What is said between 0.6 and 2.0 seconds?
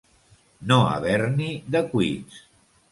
No haver-n'hi de